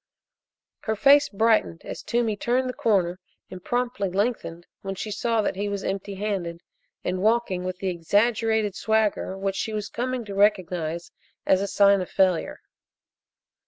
[0.85, 3.19] Her face brightened as Toomey turned the corner
[3.51, 6.63] and promptly lengthened when she saw that he was empty handed
[7.03, 11.11] and walking with the exaggerated swagger which she was coming to recognize
[11.45, 12.61] as a sign of failure.